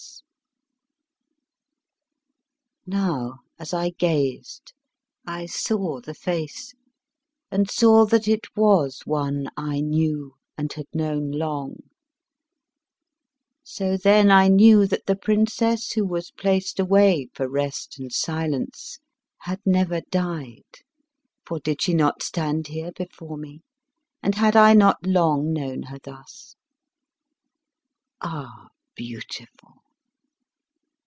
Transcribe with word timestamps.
Now 2.87 3.39
as 3.57 3.73
I 3.73 3.91
gazed, 3.91 4.73
I 5.25 5.45
saw 5.45 6.01
the 6.01 6.15
face 6.15 6.73
and 7.49 7.69
saw 7.69 8.05
that 8.07 8.27
it 8.27 8.47
was 8.57 9.03
one 9.05 9.47
I 9.55 9.79
knew, 9.79 10.33
and 10.57 10.73
had 10.73 10.87
known 10.93 11.31
long; 11.31 11.83
so 13.63 13.95
then 13.95 14.29
I 14.29 14.49
knew 14.49 14.85
that 14.87 15.05
the 15.05 15.15
princess 15.15 15.93
who 15.93 16.05
was 16.05 16.31
placed 16.31 16.81
away 16.81 17.29
for 17.33 17.47
rest 17.47 17.97
and 17.97 18.11
silence 18.11 18.99
had 19.43 19.61
never 19.65 20.01
died; 20.09 20.65
for 21.45 21.59
did 21.59 21.81
she 21.83 21.93
not 21.93 22.21
stand 22.23 22.67
here 22.67 22.91
before 22.91 23.37
me, 23.37 23.61
and 24.21 24.35
had 24.35 24.57
I 24.57 24.73
not 24.73 25.05
long 25.05 25.53
known 25.53 25.83
her 25.83 25.99
thus? 26.03 26.57
Ah, 28.21 28.67
beautiful! 28.95 29.75